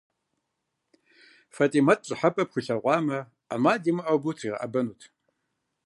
Фэтимэт 1.55 1.99
пщӏыхьэпэ 2.01 2.43
пхуилъагъуамэ, 2.47 3.19
ӏэмал 3.47 3.81
имыӏэу 3.89 4.17
абы 4.19 4.27
утригъэӏэбэнут. 4.29 5.01